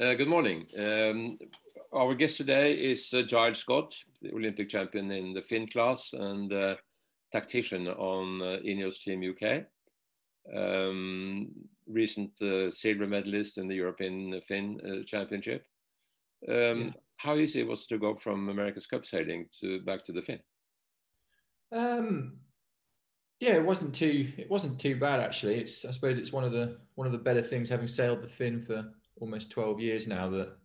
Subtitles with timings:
[0.00, 0.64] Uh, good morning.
[0.78, 1.38] Um,
[1.92, 6.52] our guest today is uh, Giles Scott, the Olympic champion in the Finn class and
[6.52, 6.76] uh,
[7.32, 9.64] tactician on uh, Ineos Team UK.
[10.56, 11.48] Um,
[11.88, 15.66] recent uh, silver medalist in the European Finn uh, Championship.
[16.48, 16.90] Um, yeah.
[17.16, 20.40] How easy was it to go from America's Cup sailing to back to the Finn?
[21.72, 22.36] Um,
[23.40, 25.56] yeah, it wasn't too it wasn't too bad actually.
[25.56, 28.28] It's I suppose it's one of the one of the better things having sailed the
[28.28, 30.56] Finn for almost 12 years now that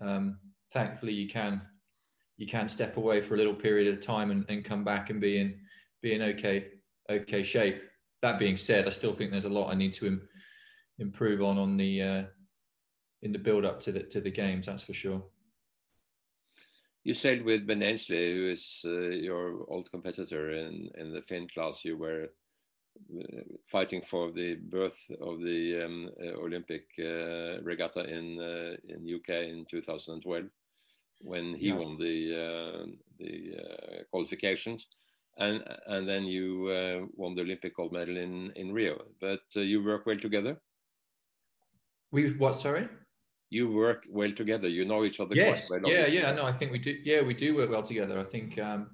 [0.00, 0.38] um,
[0.72, 1.62] thankfully you can
[2.36, 5.20] you can step away for a little period of time and, and come back and
[5.20, 5.58] be in
[6.02, 6.68] be in okay
[7.10, 7.82] okay shape.
[8.22, 10.28] That being said, I still think there's a lot I need to Im-
[10.98, 12.22] improve on on the uh,
[13.22, 14.66] in the build up to the to the games.
[14.66, 15.22] That's for sure.
[17.04, 21.48] You sailed with Ben Ainslie, who is uh, your old competitor in in the Finn
[21.48, 21.84] class.
[21.84, 22.28] You were
[23.66, 29.28] fighting for the berth of the um, uh, Olympic uh, regatta in uh, in UK
[29.48, 30.46] in 2012
[31.22, 31.74] when he yeah.
[31.74, 32.86] won the uh,
[33.18, 34.86] the uh, qualifications,
[35.38, 39.02] and and then you uh, won the Olympic gold medal in in Rio.
[39.20, 40.60] But uh, you work well together.
[42.12, 42.56] We what?
[42.56, 42.88] Sorry.
[43.48, 44.68] You work well together.
[44.68, 45.68] You know each other yes.
[45.68, 45.92] quite well.
[45.92, 46.32] Yeah, yeah.
[46.32, 46.96] No, I think we do.
[47.04, 48.18] Yeah, we do work well together.
[48.18, 48.90] I think um,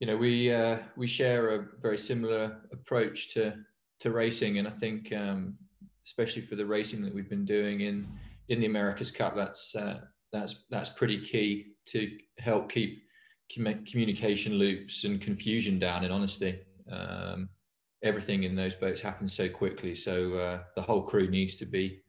[0.00, 3.54] you know we uh, we share a very similar approach to
[4.00, 5.56] to racing, and I think um,
[6.06, 8.08] especially for the racing that we've been doing in
[8.48, 10.00] in the America's Cup, that's uh,
[10.32, 13.04] that's that's pretty key to help keep
[13.50, 16.04] communication loops and confusion down.
[16.04, 17.50] In honesty, um,
[18.02, 22.00] everything in those boats happens so quickly, so uh, the whole crew needs to be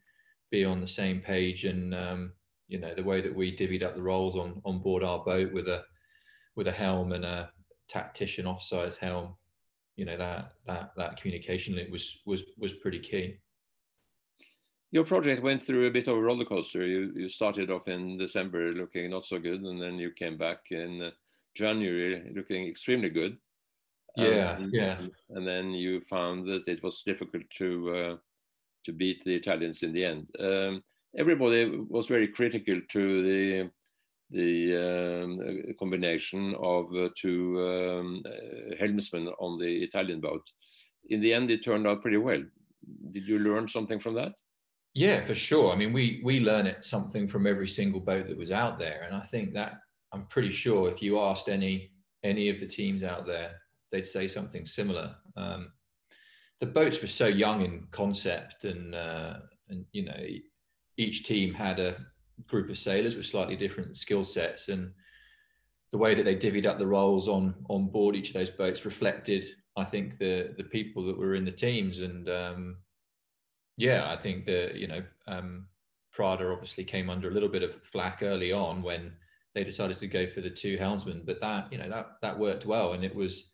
[0.50, 1.66] be on the same page.
[1.66, 2.32] And um,
[2.70, 5.52] you know, the way that we divvied up the roles on on board our boat
[5.52, 5.84] with a
[6.56, 7.52] with a helm and a
[7.92, 9.36] tactician offside helm,
[9.96, 13.38] you know that that that communication loop was was was pretty key.
[14.92, 16.86] Your project went through a bit of a roller coaster.
[16.86, 20.60] You, you started off in December looking not so good, and then you came back
[20.72, 21.12] in uh,
[21.56, 23.38] January looking extremely good.
[24.18, 25.00] Yeah, um, yeah.
[25.30, 28.16] And then you found that it was difficult to uh,
[28.86, 30.28] to beat the Italians in the end.
[30.40, 30.84] Um,
[31.18, 33.70] everybody was very critical to the
[34.32, 40.44] the um, combination of uh, two um, uh, helmsmen on the Italian boat.
[41.10, 42.44] In the end, it turned out pretty well.
[43.12, 44.34] Did you learn something from that?
[44.94, 45.72] Yeah, for sure.
[45.72, 49.04] I mean, we we learn it something from every single boat that was out there,
[49.06, 49.80] and I think that
[50.12, 51.92] I'm pretty sure if you asked any
[52.24, 53.56] any of the teams out there,
[53.92, 55.16] they'd say something similar.
[55.38, 55.72] Um,
[56.60, 60.26] the boats were so young in concept, and uh, and you know,
[60.98, 61.96] each team had a
[62.48, 64.92] group of sailors with slightly different skill sets, and
[65.92, 68.86] the way that they divvied up the roles on on board each of those boats
[68.86, 72.78] reflected, I think, the the people that were in the teams, and um,
[73.78, 75.68] yeah, I think that you know um,
[76.14, 79.14] Prada obviously came under a little bit of flack early on when
[79.54, 82.66] they decided to go for the two helmsmen, but that you know that that worked
[82.66, 83.50] well, and it was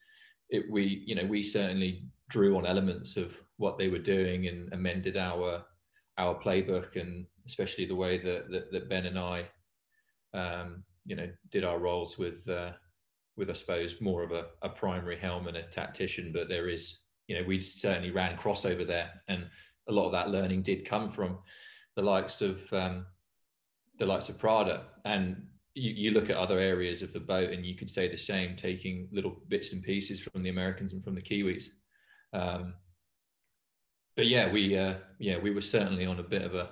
[0.50, 4.72] it we you know we certainly drew on elements of what they were doing and
[4.74, 5.64] amended our
[6.18, 9.48] our playbook and especially the way that that, that Ben and I
[10.34, 12.72] um, you know did our roles with uh,
[13.38, 16.98] with I suppose more of a, a primary helm and a tactician, but there is
[17.28, 19.48] you know we certainly ran crossover there and
[19.88, 21.38] a lot of that learning did come from
[21.96, 23.06] the likes of um,
[24.00, 24.84] the likes of Prada.
[25.06, 28.18] And you, you, look at other areas of the boat, and you could say the
[28.18, 31.66] same, taking little bits and pieces from the Americans and from the Kiwis.
[32.34, 32.74] Um,
[34.16, 36.72] but yeah, we uh, yeah we were certainly on a bit of a,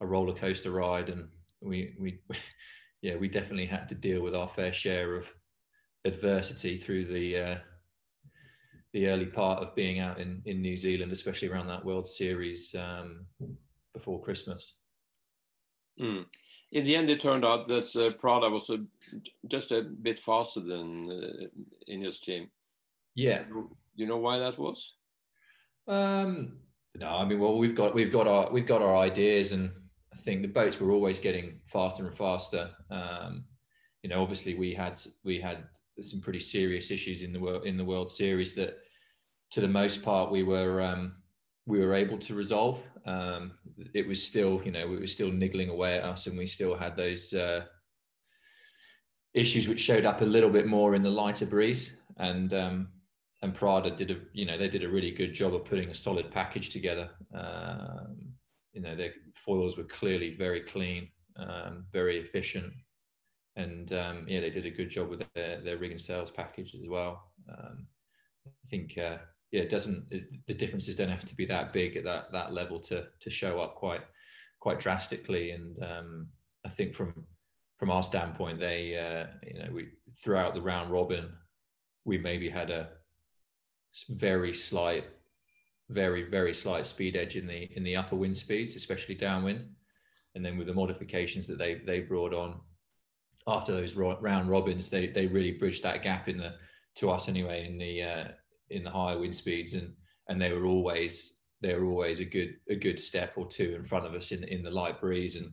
[0.00, 1.28] a roller coaster ride, and
[1.60, 2.18] we we
[3.02, 5.26] yeah we definitely had to deal with our fair share of
[6.04, 7.58] adversity through the uh,
[8.92, 12.74] the early part of being out in, in New Zealand, especially around that World Series
[12.74, 13.26] um,
[13.92, 14.72] before Christmas.
[16.00, 16.24] Mm.
[16.72, 18.78] In the end, it turned out that uh, Prada was a,
[19.46, 22.48] just a bit faster than uh, Ineos team.
[23.14, 23.42] Yeah.
[23.44, 24.94] Do you know why that was?
[25.86, 26.58] Um,
[26.96, 29.70] no, I mean, well, we've got we've got our we've got our ideas, and
[30.18, 32.70] I think the boats were always getting faster and faster.
[32.90, 33.44] Um,
[34.02, 35.58] you know, obviously we had we had
[36.00, 38.78] some pretty serious issues in the world in the World Series that,
[39.50, 41.14] to the most part, we were um,
[41.66, 42.82] we were able to resolve.
[43.06, 43.52] Um,
[43.94, 46.74] it was still, you know, it was still niggling away at us, and we still
[46.74, 47.64] had those uh,
[49.34, 51.92] issues which showed up a little bit more in the lighter breeze.
[52.16, 52.88] And um,
[53.42, 55.94] and Prada did a, you know, they did a really good job of putting a
[55.94, 57.10] solid package together.
[57.32, 58.27] Um,
[58.78, 62.72] you know, their foils were clearly very clean, um, very efficient
[63.58, 66.76] and um, yeah, they did a good job with their, their rig and sails package
[66.80, 67.32] as well.
[67.50, 67.88] Um,
[68.46, 69.18] I think uh,
[69.50, 72.52] yeah, it doesn't it, the differences don't have to be that big at that that
[72.52, 74.02] level to to show up quite
[74.60, 75.50] quite drastically.
[75.50, 76.28] And um,
[76.64, 77.26] I think from
[77.78, 81.28] from our standpoint, they uh, you know we throughout the round robin,
[82.04, 82.90] we maybe had a
[84.10, 85.04] very slight,
[85.90, 89.64] very very slight speed edge in the in the upper wind speeds, especially downwind.
[90.34, 92.60] And then with the modifications that they they brought on
[93.46, 96.54] after those round robins, they they really bridged that gap in the
[96.96, 98.28] to us anyway in the uh,
[98.70, 99.92] in the higher wind speeds, and
[100.28, 103.84] and they were always they were always a good a good step or two in
[103.84, 105.52] front of us in in the light breeze, and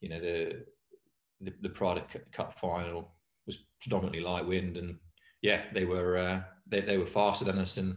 [0.00, 0.64] you know the
[1.40, 3.12] the, the Prada Cup final
[3.46, 4.98] was predominantly light wind, and
[5.42, 7.96] yeah, they were uh, they they were faster than us, and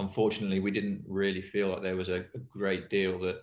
[0.00, 3.36] unfortunately, we didn't really feel like there was a, a great deal that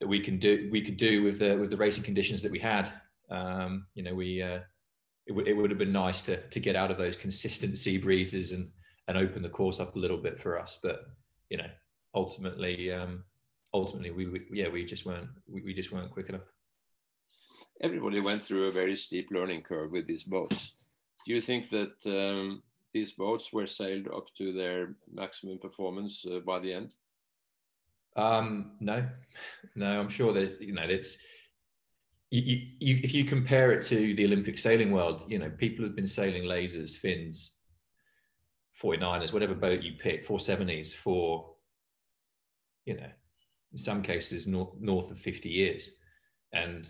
[0.00, 2.58] that we can do we could do with the with the racing conditions that we
[2.58, 2.92] had.
[3.30, 4.60] Um, you know, we uh,
[5.26, 7.98] it, w- it would have been nice to to get out of those consistent sea
[7.98, 8.70] breezes and
[9.08, 10.78] and open the course up a little bit for us.
[10.82, 11.06] But
[11.50, 11.70] you know,
[12.14, 13.24] ultimately, um,
[13.72, 16.46] ultimately, we, we yeah we just weren't we, we just weren't quick enough.
[17.80, 20.72] Everybody went through a very steep learning curve with these boats.
[21.26, 22.62] Do you think that um,
[22.96, 26.94] these boats were sailed up to their maximum performance uh, by the end?
[28.16, 29.06] Um, no,
[29.74, 30.00] no.
[30.00, 31.18] I'm sure that you know it's
[32.30, 32.42] you,
[32.80, 36.06] you, if you compare it to the Olympic sailing world, you know, people have been
[36.06, 37.52] sailing lasers, Finns,
[38.82, 41.54] 49ers, whatever boat you pick, 470s for,
[42.84, 43.10] you know,
[43.72, 45.90] in some cases north, north of 50 years.
[46.52, 46.88] And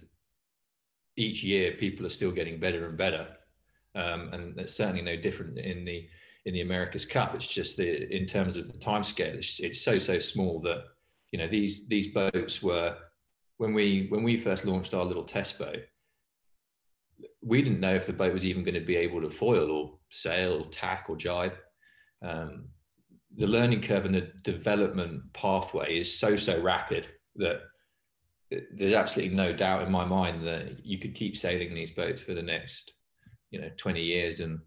[1.17, 3.27] each year people are still getting better and better.
[3.97, 6.07] Um, and it's certainly no different in the
[6.45, 7.35] in the America's Cup.
[7.35, 10.85] It's just the in terms of the time scale, it's, it's so so small that
[11.33, 12.97] you know these these boats were
[13.57, 15.83] when we when we first launched our little test boat,
[17.43, 19.99] we didn't know if the boat was even going to be able to foil or
[20.11, 21.55] sail, tack or jibe.
[22.23, 22.69] Um,
[23.37, 27.07] the learning curve and the development pathway is so so rapid
[27.37, 27.61] that
[28.73, 32.35] there's absolutely no doubt in my mind that you could keep sailing these boats for
[32.35, 32.93] the next
[33.51, 34.59] you know 20 years and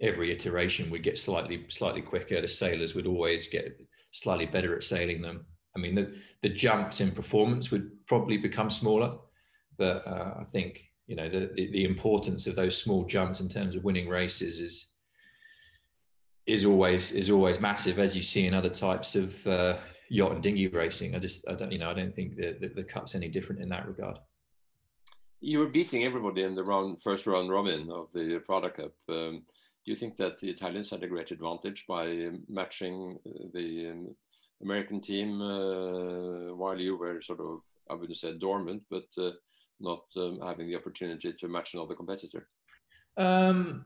[0.00, 3.80] every iteration would get slightly slightly quicker the sailors would always get
[4.12, 5.44] slightly better at sailing them
[5.78, 9.16] I mean, the, the jumps in performance would probably become smaller,
[9.76, 13.48] but uh, I think you know the, the, the importance of those small jumps in
[13.48, 14.88] terms of winning races is
[16.46, 19.78] is always is always massive, as you see in other types of uh,
[20.10, 21.14] yacht and dinghy racing.
[21.14, 23.62] I just I don't you know I don't think that the, the cup's any different
[23.62, 24.18] in that regard.
[25.40, 28.92] You were beating everybody in the round first round robin of the Prada Cup.
[29.08, 29.42] Um,
[29.84, 33.18] do you think that the Italians had a great advantage by matching
[33.54, 34.16] the um,
[34.62, 39.30] American team uh, while you were sort of, I wouldn't say dormant, but uh,
[39.80, 42.48] not um, having the opportunity to match another competitor?
[43.16, 43.84] Um,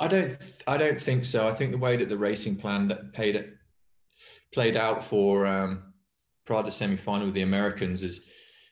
[0.00, 0.62] I don't.
[0.66, 1.48] I don't think so.
[1.48, 3.54] I think the way that the racing plan it,
[4.52, 5.92] played out for um,
[6.44, 8.20] Prada semi-final with the Americans is,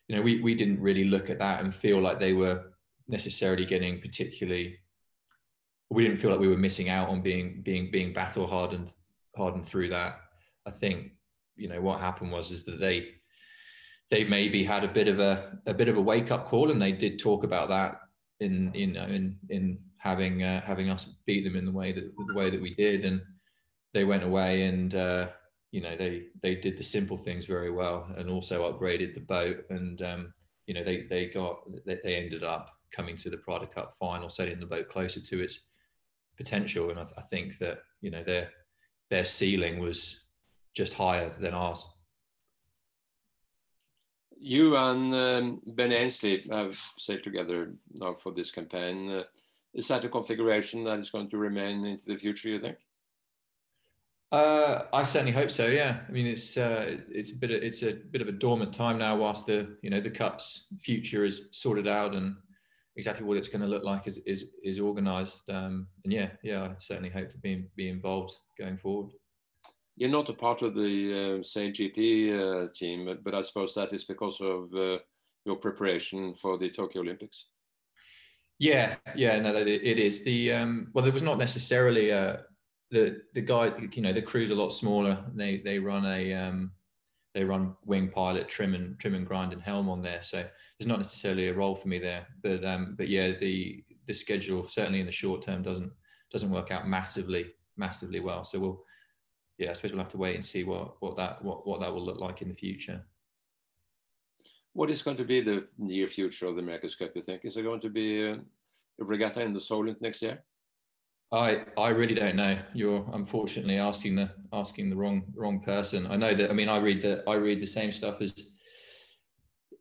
[0.08, 2.72] you know, we we didn't really look at that and feel like they were
[3.08, 4.78] necessarily getting particularly.
[5.90, 8.92] We didn't feel like we were missing out on being being being battle hardened
[9.36, 10.20] hardened through that.
[10.66, 11.12] I think
[11.56, 13.08] you know what happened was is that they
[14.10, 16.80] they maybe had a bit of a a bit of a wake up call, and
[16.80, 18.00] they did talk about that
[18.40, 22.12] in you know in in having uh, having us beat them in the way that
[22.28, 23.20] the way that we did, and
[23.92, 25.28] they went away and uh,
[25.72, 29.64] you know they they did the simple things very well, and also upgraded the boat,
[29.70, 30.32] and um,
[30.66, 34.28] you know they they got they, they ended up coming to the Prada Cup final,
[34.28, 35.60] setting the boat closer to its
[36.36, 38.50] potential, and I, I think that you know their
[39.10, 40.24] their ceiling was
[40.74, 41.84] just higher than ours.
[44.38, 49.10] You and um, Ben Ainslie have sailed together now for this campaign.
[49.10, 49.22] Uh,
[49.74, 52.50] is that a configuration that is going to remain into the future?
[52.50, 52.76] You think?
[54.32, 55.68] Uh, I certainly hope so.
[55.68, 58.72] Yeah, I mean it's uh, it's a bit of, it's a bit of a dormant
[58.72, 62.34] time now, whilst the you know the cup's future is sorted out and
[62.96, 65.48] exactly what it's going to look like is is is organised.
[65.48, 69.12] Um, and yeah, yeah, I certainly hope to be be involved going forward
[69.96, 73.92] you're not a part of the uh, Sail GP uh, team, but I suppose that
[73.92, 74.98] is because of uh,
[75.44, 77.46] your preparation for the Tokyo Olympics.
[78.58, 81.04] Yeah, yeah, no, it, it is the um, well.
[81.04, 82.42] There was not necessarily a
[82.90, 83.72] the the guy.
[83.92, 85.22] You know, the crew's a lot smaller.
[85.34, 86.72] They they run a um,
[87.34, 90.22] they run wing pilot, trim and trim and grind and helm on there.
[90.22, 90.38] So
[90.78, 92.26] there's not necessarily a role for me there.
[92.42, 95.92] But um, but yeah, the the schedule certainly in the short term doesn't
[96.30, 98.44] doesn't work out massively massively well.
[98.44, 98.84] So we'll
[99.58, 101.92] yeah, I suppose we'll have to wait and see what what that what what that
[101.92, 103.02] will look like in the future.
[104.72, 107.12] What is going to be the near future of the America's Cup?
[107.14, 110.42] You think is it going to be a, a regatta in the Solent next year?
[111.32, 112.58] I I really don't know.
[112.72, 116.06] You're unfortunately asking the asking the wrong wrong person.
[116.06, 116.50] I know that.
[116.50, 117.24] I mean, I read that.
[117.28, 118.34] I read the same stuff as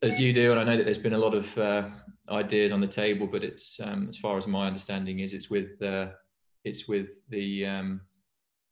[0.02, 1.90] as you do, and I know that there's been a lot of uh,
[2.30, 5.82] ideas on the table, but it's um, as far as my understanding is, it's with
[5.82, 6.08] uh,
[6.64, 8.02] it's with the um,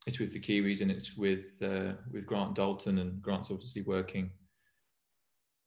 [0.07, 4.31] it's with the Kiwis and it's with uh, with Grant Dalton, and Grant's obviously working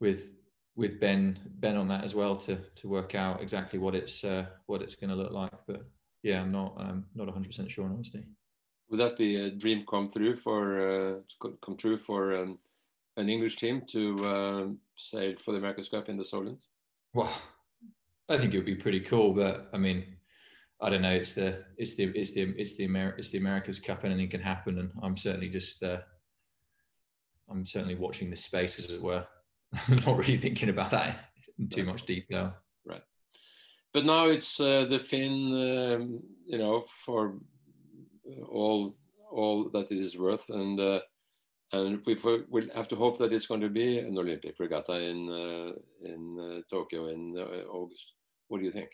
[0.01, 0.33] with
[0.75, 4.47] with Ben Ben on that as well to to work out exactly what it's uh,
[4.67, 5.53] what it's going to look like.
[5.69, 5.85] But
[6.26, 8.25] yeah, I'm not um, not 100 percent sure honestly.
[8.90, 11.14] Would that be a dream come through for uh,
[11.64, 12.59] come true for um,
[13.16, 14.66] an English team to uh,
[14.97, 16.66] sail for the America's Cup in the Solent?
[17.14, 17.33] Well,
[18.28, 20.04] I think it would be pretty cool, but I mean,
[20.80, 21.12] I don't know.
[21.12, 24.04] It's the it's the it's the it's the Amer- it's the America's Cup.
[24.04, 26.00] Anything can happen, and I'm certainly just uh,
[27.49, 29.25] I'm certainly watching the space, as it were.
[29.88, 32.54] I'm not really thinking about that in too much detail.
[33.97, 37.38] But now it's uh, the Finn, um, you know, for
[38.47, 38.95] all
[39.33, 41.00] all that it is worth, and uh,
[41.73, 42.15] and we
[42.50, 45.73] will have to hope that it's going to be an Olympic regatta in uh,
[46.03, 48.12] in uh, Tokyo in uh, August.
[48.49, 48.91] What do you think?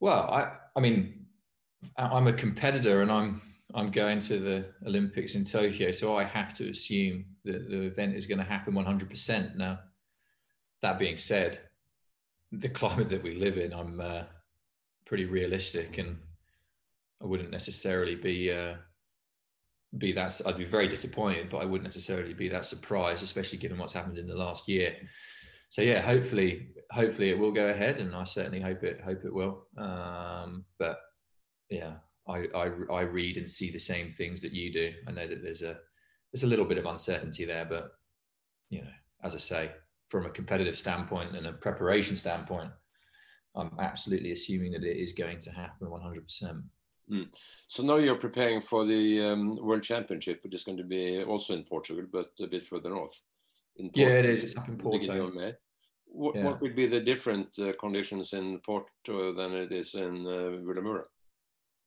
[0.00, 1.24] Well, I I mean,
[1.96, 3.40] I'm a competitor, and I'm
[3.72, 8.16] I'm going to the Olympics in Tokyo, so I have to assume that the event
[8.16, 9.56] is going to happen 100%.
[9.56, 9.78] Now,
[10.82, 11.63] that being said,
[12.58, 14.24] the climate that we live in, I'm uh,
[15.06, 16.18] pretty realistic, and
[17.22, 18.74] I wouldn't necessarily be uh,
[19.98, 20.40] be that.
[20.44, 24.18] I'd be very disappointed, but I wouldn't necessarily be that surprised, especially given what's happened
[24.18, 24.96] in the last year.
[25.70, 29.34] So yeah, hopefully, hopefully it will go ahead, and I certainly hope it hope it
[29.34, 29.66] will.
[29.76, 30.98] Um, but
[31.70, 31.94] yeah,
[32.28, 34.92] I, I, I read and see the same things that you do.
[35.08, 35.76] I know that there's a
[36.32, 37.92] there's a little bit of uncertainty there, but
[38.70, 38.90] you know,
[39.22, 39.70] as I say,
[40.14, 42.70] from a competitive standpoint and a preparation standpoint,
[43.56, 46.62] I'm absolutely assuming that it is going to happen 100%.
[47.10, 47.26] Mm.
[47.66, 51.54] So now you're preparing for the um, World Championship, which is going to be also
[51.54, 53.20] in Portugal, but a bit further north.
[53.76, 54.44] Porto, yeah, it is.
[54.44, 55.32] It's up in Porto.
[56.06, 56.44] What, yeah.
[56.44, 61.06] what would be the different uh, conditions in Porto than it is in uh, Vilamoura?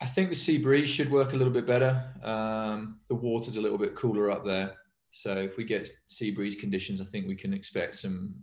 [0.01, 2.13] I think the sea breeze should work a little bit better.
[2.24, 4.75] Um, the water's a little bit cooler up there,
[5.17, 8.36] so if we get sea breeze conditions, I think we can expect some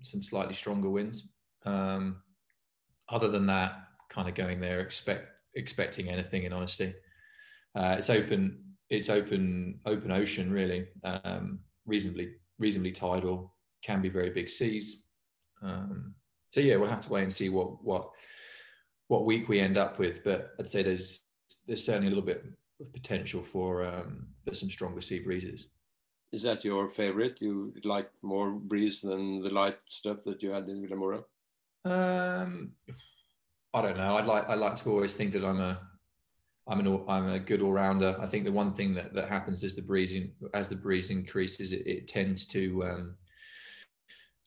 [0.00, 1.28] some slightly stronger winds.
[1.66, 2.22] Um,
[3.10, 3.72] other than that,
[4.08, 6.94] kind of going there expect expecting anything in honesty.
[7.74, 8.58] Uh, it's open.
[8.88, 10.86] It's open open ocean really.
[11.04, 13.54] Um, reasonably reasonably tidal.
[13.84, 15.02] Can be very big seas.
[15.60, 16.14] Um,
[16.52, 18.08] so yeah, we'll have to wait and see what what
[19.08, 20.24] what week we end up with.
[20.24, 21.20] But I'd say there's
[21.66, 22.46] there's certainly a little bit
[22.80, 25.68] of potential for um, for some stronger sea breezes.
[26.34, 27.40] Is that your favorite?
[27.40, 31.22] You like more breeze than the light stuff that you had in Vilamoura?
[31.84, 32.72] Um,
[33.72, 34.16] I don't know.
[34.16, 35.78] I'd like I like to always think that I'm a
[36.66, 38.16] I'm an I'm a good all rounder.
[38.20, 41.70] I think the one thing that, that happens is the breezing as the breeze increases,
[41.70, 43.14] it, it tends to um,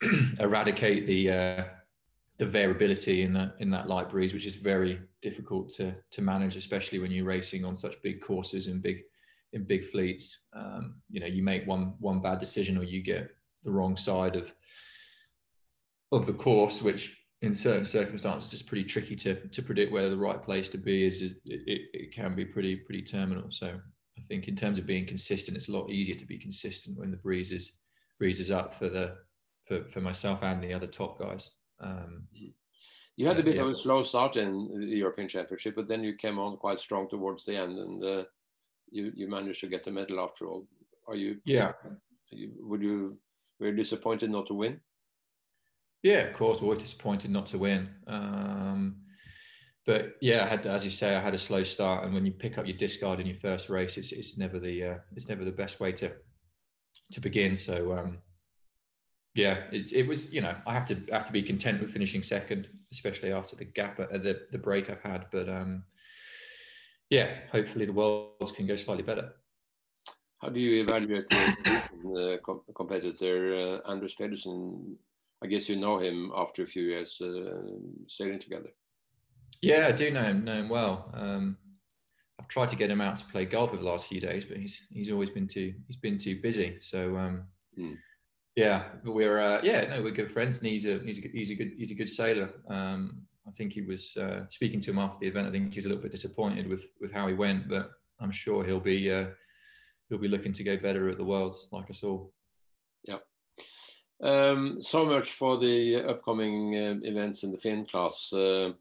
[0.41, 1.63] eradicate the uh,
[2.37, 6.57] the variability in that in that light breeze, which is very difficult to to manage,
[6.57, 9.03] especially when you're racing on such big courses and big
[9.53, 10.37] in big fleets.
[10.53, 13.29] Um, you know, you make one one bad decision or you get
[13.63, 14.53] the wrong side of
[16.11, 20.17] of the course, which in certain circumstances is pretty tricky to to predict where the
[20.17, 21.21] right place to be is.
[21.21, 23.51] is it, it can be pretty pretty terminal.
[23.51, 26.97] So I think in terms of being consistent, it's a lot easier to be consistent
[26.97, 27.73] when the breeze is
[28.19, 29.17] breezes up for the
[29.65, 31.51] for, for myself and the other top guys.
[31.79, 32.27] Um,
[33.17, 33.63] you had a bit yeah.
[33.63, 37.09] of a slow start in the European Championship, but then you came on quite strong
[37.09, 38.23] towards the end, and uh,
[38.91, 40.67] you you managed to get the medal after all.
[41.07, 41.37] Are you?
[41.45, 41.71] Yeah.
[42.31, 43.17] You, would you
[43.59, 44.79] were you disappointed not to win?
[46.03, 47.89] Yeah, of course, always disappointed not to win.
[48.05, 48.97] Um,
[49.85, 52.33] but yeah, I had, as you say, I had a slow start, and when you
[52.33, 55.45] pick up your discard in your first race, it's it's never the uh, it's never
[55.45, 56.11] the best way to
[57.11, 57.55] to begin.
[57.55, 58.17] So um,
[59.37, 62.23] yeah, it, it was, you know, I have to have to be content with finishing
[62.23, 65.27] second, especially after the gap, uh, the, the break I've had.
[65.31, 65.83] But um,
[67.09, 69.33] yeah, hopefully the worlds can go slightly better.
[70.41, 72.39] How do you evaluate the
[72.75, 74.97] competitor uh, Anders Pedersen?
[75.43, 77.61] I guess you know him after a few years uh,
[78.07, 78.69] sailing together.
[79.61, 81.11] Yeah, I do know him, know him well.
[81.13, 81.57] Um,
[82.39, 84.57] I've tried to get him out to play golf over the last few days, but
[84.57, 86.77] he's he's always been too he's been too busy.
[86.81, 87.43] So um,
[87.77, 87.97] mm
[88.57, 91.55] yeah, we're uh, yeah, no, we're good friends, and he's a he's a he's a
[91.55, 92.49] good he's a good sailor.
[92.67, 95.47] Um, I think he was uh, speaking to him after the event.
[95.47, 98.31] I think he was a little bit disappointed with with how he went, but I'm
[98.31, 99.27] sure he'll be uh,
[100.09, 102.33] he'll be looking to go better at the worlds, like us all.
[103.03, 103.19] Yeah.
[104.21, 108.33] Um, so much for the upcoming uh, events in the Finn class.
[108.33, 108.71] Uh,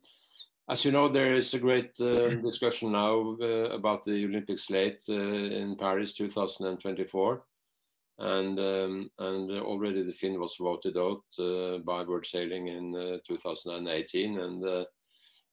[0.68, 5.04] as you know, there is a great uh, discussion now uh, about the Olympic slate
[5.08, 7.42] in Paris 2024.
[8.18, 13.18] And um, and already the Finn was voted out uh, by World Sailing in uh,
[13.26, 14.84] 2018, and uh,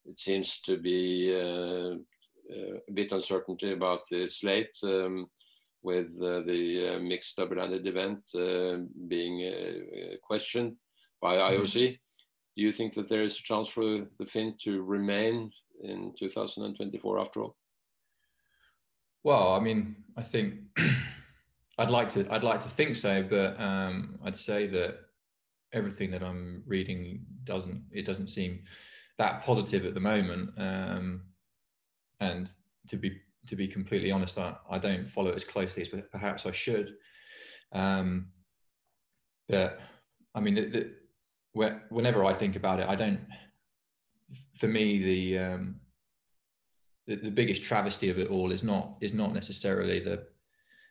[0.05, 1.95] it seems to be uh,
[2.53, 5.27] uh, a bit uncertainty about the slate um,
[5.81, 8.21] with uh, the mixed double-handed event
[9.07, 10.75] being questioned
[11.21, 11.75] by IOC.
[11.75, 11.95] Mm-hmm.
[12.55, 15.51] Do you think that there is a chance for the Finn to remain
[15.83, 17.55] in 2024 after all?
[19.23, 20.55] Well, I mean, I think
[21.83, 24.99] I'd like to I'd like to think so, but um, I'd say that
[25.73, 28.63] everything that I'm reading doesn't it doesn't seem
[29.17, 30.51] that positive at the moment.
[30.57, 31.23] Um,
[32.21, 32.49] and
[32.87, 36.45] to be to be completely honest, I, I don't follow it as closely as perhaps
[36.45, 36.95] I should.
[37.73, 38.27] Um,
[39.49, 39.81] but
[40.33, 40.91] I mean, the, the,
[41.51, 43.19] where, whenever I think about it, I don't.
[44.57, 45.75] For me, the, um,
[47.07, 50.27] the the biggest travesty of it all is not is not necessarily the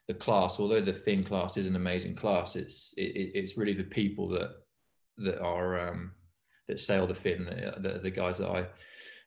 [0.09, 3.85] the class, although the Finn class is an amazing class, it's it, it's really the
[3.85, 4.50] people that
[5.18, 6.12] that are um,
[6.68, 8.66] that sail the Finn, the, the, the guys that I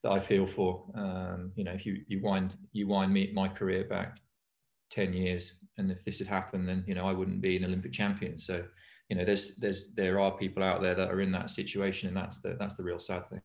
[0.03, 0.85] that I feel for.
[0.95, 4.17] Um, you know, if you you wind you wind me my career back
[4.89, 7.93] ten years, and if this had happened, then you know I wouldn't be an Olympic
[7.93, 8.37] champion.
[8.37, 8.63] So,
[9.09, 12.17] you know, there's there's there are people out there that are in that situation, and
[12.17, 13.41] that's the that's the real sad thing.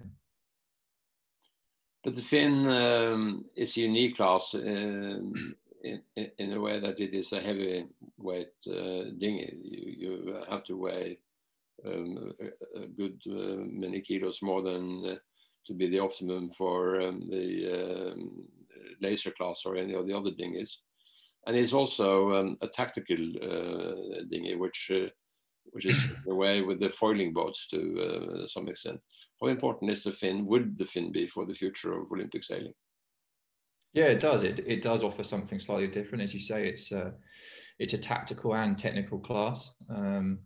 [2.03, 4.55] But the Finn um, is a unique class.
[4.55, 6.01] Um, in,
[6.39, 9.57] in a way that it is a heavyweight uh, dinghy.
[9.63, 11.19] You, you have to weigh
[11.87, 15.15] um, a, a, good uh, many kilos more than uh,
[15.67, 18.45] to be the optimum for um, the um,
[19.01, 20.79] laser class or any of the other dinghies.
[21.47, 25.09] And it's also um, a tactical uh, dinghy, which uh,
[25.73, 29.01] which is away with the foiling boats to uh, some extent.
[29.41, 30.47] How important is the Finn?
[30.47, 32.75] Would the Finn be for the future of Olympic sailing?
[33.93, 34.43] Yeah, it does.
[34.43, 36.69] It it does offer something slightly different, as you say.
[36.69, 37.13] It's a
[37.79, 40.39] it's a tactical and technical class, um,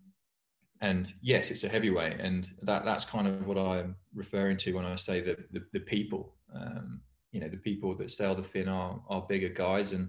[0.80, 4.86] and yes, it's a heavyweight, and that that's kind of what I'm referring to when
[4.86, 7.00] I say that the, the people, um,
[7.32, 10.08] you know, the people that sail the Finn are are bigger guys, and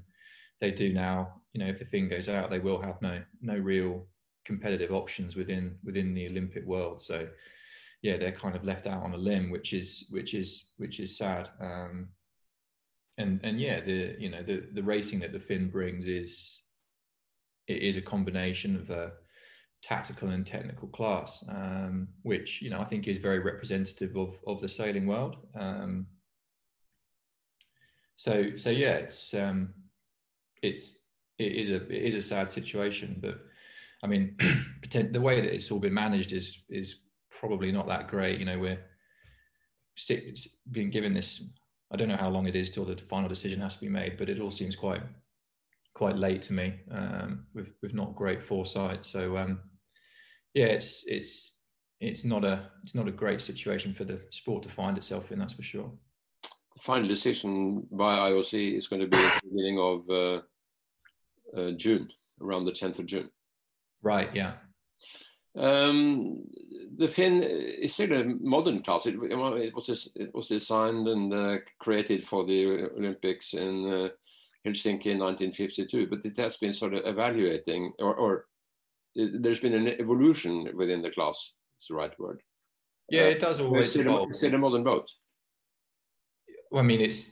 [0.61, 1.41] they do now.
[1.53, 4.07] You know, if the Finn goes out, they will have no no real
[4.45, 7.01] competitive options within within the Olympic world.
[7.01, 7.27] So,
[8.01, 11.17] yeah, they're kind of left out on a limb, which is which is which is
[11.17, 11.49] sad.
[11.59, 12.09] Um,
[13.17, 16.59] and and yeah, the you know the the racing that the Finn brings is
[17.67, 19.13] it is a combination of a
[19.81, 24.59] tactical and technical class, um, which you know I think is very representative of of
[24.59, 25.37] the sailing world.
[25.57, 26.07] Um,
[28.17, 29.73] so so yeah, it's um,
[30.61, 30.97] it's
[31.37, 33.39] it is a it is a sad situation, but
[34.03, 34.37] I mean
[34.91, 36.99] the way that it's all been managed is is
[37.29, 38.39] probably not that great.
[38.39, 38.79] You know, we're
[40.71, 41.43] being given this
[41.91, 44.17] I don't know how long it is till the final decision has to be made,
[44.17, 45.01] but it all seems quite
[45.93, 49.05] quite late to me um, with with not great foresight.
[49.05, 49.59] So um,
[50.53, 51.59] yeah, it's it's
[51.99, 55.39] it's not a it's not a great situation for the sport to find itself in.
[55.39, 55.91] That's for sure.
[56.75, 60.41] The final decision by IOC is going to be at the beginning of uh,
[61.57, 62.09] uh, June,
[62.41, 63.29] around the 10th of June.
[64.01, 64.29] Right.
[64.35, 64.55] Yeah.
[65.57, 66.43] Um,
[66.97, 69.05] the Finn is still a modern class.
[69.05, 74.09] It, it was it was designed and uh, created for the Olympics in uh,
[74.65, 78.45] Helsinki in 1952, but it has been sort of evaluating, or, or
[79.15, 81.53] there's been an evolution within the class.
[81.77, 82.41] It's the right word.
[83.09, 84.29] Yeah, it does always it's evolve.
[84.29, 85.09] It's a modern boat.
[86.71, 87.31] Well, I mean, it's.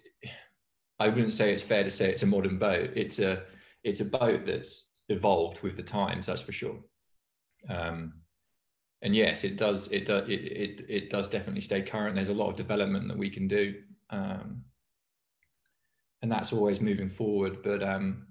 [0.99, 2.91] I wouldn't say it's fair to say it's a modern boat.
[2.95, 3.43] It's a
[3.83, 6.27] it's a boat that's evolved with the times.
[6.27, 6.79] That's for sure.
[7.69, 8.13] Um,
[9.03, 9.89] and yes, it does.
[9.89, 10.27] It does.
[10.29, 12.15] It, it, it does definitely stay current.
[12.15, 13.75] There's a lot of development that we can do,
[14.09, 14.63] um,
[16.21, 17.61] and that's always moving forward.
[17.63, 18.25] But, um,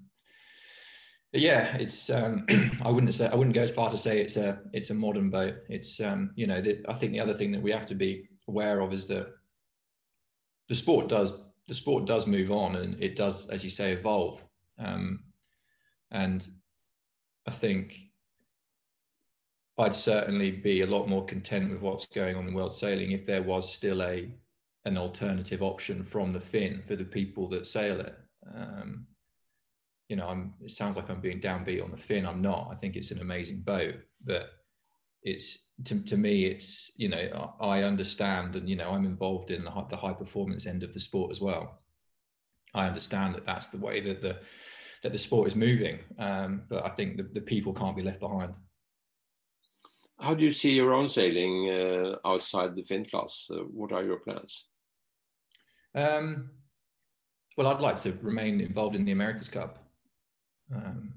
[1.31, 2.09] yeah, it's.
[2.09, 2.47] Um,
[2.83, 3.27] I wouldn't say.
[3.27, 4.59] I wouldn't go as far to say it's a.
[4.73, 5.55] It's a modern boat.
[5.69, 6.01] It's.
[6.01, 6.59] Um, you know.
[6.59, 9.27] The, I think the other thing that we have to be aware of is that
[10.69, 11.33] the sport does.
[11.67, 14.43] The sport does move on, and it does, as you say, evolve.
[14.79, 15.19] Um,
[16.11, 16.47] and
[17.47, 17.99] I think
[19.77, 23.25] I'd certainly be a lot more content with what's going on in world sailing if
[23.25, 24.33] there was still a
[24.85, 28.15] an alternative option from the Finn for the people that sail it.
[28.53, 29.07] Um,
[30.09, 32.25] you know, I'm, it sounds like I'm being downbeat on the Finn.
[32.25, 32.69] I'm not.
[32.69, 34.49] I think it's an amazing boat, but
[35.23, 39.63] it's to, to me, it's you know, I understand, and you know, I'm involved in
[39.63, 41.79] the, the high performance end of the sport as well.
[42.73, 44.39] I understand that that's the way that the
[45.01, 48.19] that the sport is moving, um, but I think the, the people can't be left
[48.19, 48.55] behind.
[50.23, 53.45] How do you see your own sailing uh, outside the Finn class?
[53.51, 54.67] Uh, what are your plans?
[55.93, 56.49] Um,
[57.57, 59.79] well, I'd like to remain involved in the America's Cup.
[60.73, 61.13] Um,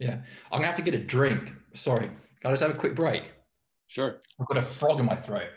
[0.00, 0.16] Yeah,
[0.50, 1.52] I'm gonna have to get a drink.
[1.74, 3.30] Sorry, can I just have a quick break?
[3.86, 4.20] Sure.
[4.40, 5.50] I've got a frog in my throat.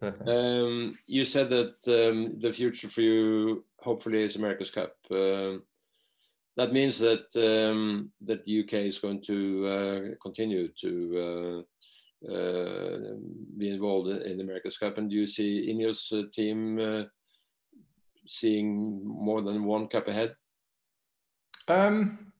[0.00, 4.94] Um, you said that um, the future for you, hopefully, is America's Cup.
[5.10, 5.54] Uh,
[6.58, 11.64] that means that um, that the UK is going to uh, continue to
[12.26, 12.98] uh, uh,
[13.56, 14.98] be involved in the America's Cup.
[14.98, 17.06] And do you see Ineos team
[18.26, 20.34] seeing more than one cup ahead?
[21.68, 22.32] Um,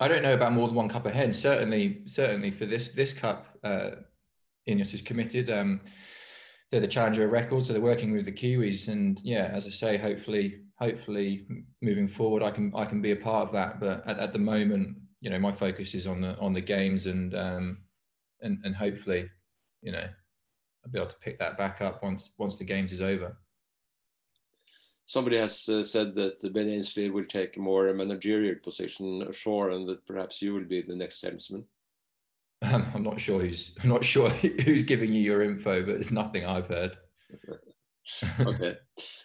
[0.00, 1.32] I don't know about more than one cup ahead.
[1.32, 3.90] Certainly, certainly for this this cup, uh,
[4.68, 5.48] Ineos is committed.
[5.48, 5.80] Um,
[6.72, 9.70] they're the challenger of records, so they're working with the Kiwis, and yeah, as I
[9.70, 11.46] say, hopefully, hopefully,
[11.80, 13.78] moving forward, I can I can be a part of that.
[13.78, 17.06] But at, at the moment, you know, my focus is on the on the games,
[17.06, 17.78] and um,
[18.40, 19.30] and and hopefully,
[19.82, 20.06] you know,
[20.84, 23.36] I'll be able to pick that back up once once the games is over.
[25.06, 29.88] Somebody has uh, said that Ben Ainslie will take more a managerial position ashore, and
[29.88, 31.64] that perhaps you will be the next helmsman.
[32.62, 34.30] Um, I'm not sure who's I'm not sure
[34.64, 36.96] who's giving you your info, but it's nothing I've heard.
[38.40, 38.76] okay.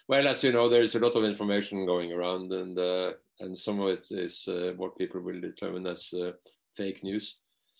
[0.08, 3.58] Well, as you know, there is a lot of information going around, and uh, and
[3.58, 6.32] some of it is uh, what people will determine as uh,
[6.76, 7.38] fake news.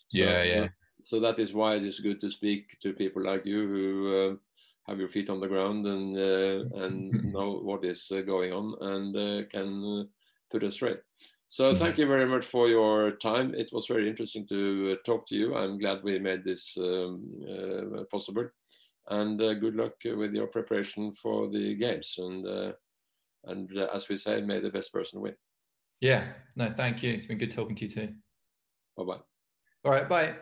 [0.08, 0.68] So, yeah, yeah.
[1.00, 4.36] So that is why it is good to speak to people like you who uh,
[4.88, 8.74] have your feet on the ground and uh, and know what is uh, going on
[8.80, 10.08] and can
[10.50, 11.00] put us straight.
[11.50, 13.54] So thank you very much for your time.
[13.54, 15.56] It was very interesting to uh, talk to you.
[15.56, 18.50] I'm glad we made this um, uh, possible.
[19.10, 22.14] And uh, good luck with your preparation for the games.
[22.18, 22.72] And uh,
[23.44, 25.34] and uh, as we say, may the best person win.
[26.00, 26.32] Yeah.
[26.56, 27.12] No, thank you.
[27.12, 28.08] It's been good talking to you too.
[28.96, 29.20] Bye bye.
[29.84, 30.08] All right.
[30.08, 30.34] Bye.